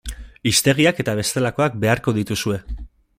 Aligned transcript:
Hiztegiak 0.51 1.01
eta 1.03 1.15
bestelakoak 1.19 1.77
beharko 1.85 2.15
dituzue. 2.17 2.59